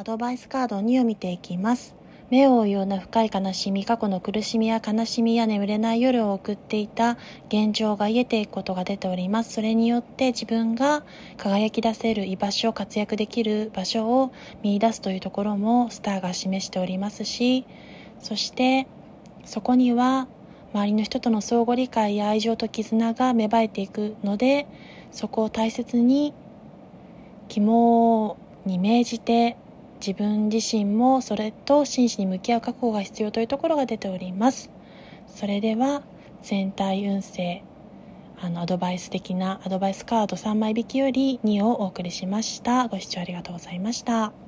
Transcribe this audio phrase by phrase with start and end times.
[0.00, 1.96] アドバイスカード2を見ていきます。
[2.30, 7.18] 目を追うような深い悲しみ過去の苦しみや悲しみや眠れない夜を送っていた
[7.48, 9.54] 現状が癒えていくことが出ております。
[9.54, 11.02] それによって自分が
[11.36, 14.30] 輝き出せる居場所活躍できる場所を
[14.62, 17.66] 見出すというところもスターが示しておりますし
[18.20, 18.86] そして
[19.44, 20.28] そこには
[20.74, 24.68] 周りの人との相互理解や愛情と絆が芽生えていくので
[25.10, 26.34] そこを大切に
[27.48, 29.56] 肝に銘じて
[30.00, 34.70] 自分自身もそれと真摯に向き合う覚悟が必要というところが出ております。
[35.26, 36.02] それでは
[36.42, 37.62] 全体運勢
[38.40, 42.88] あのアドバイス的なアドバイスカード3枚引きより2をお送りしました。
[42.88, 44.47] ご視聴ありがとうございました。